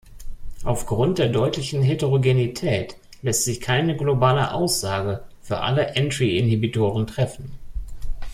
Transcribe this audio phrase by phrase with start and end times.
[0.63, 7.51] Aufgrund der deutlichen Heterogenität lässt sich keine globale Aussage für alle Entry-Inhibitoren treffen.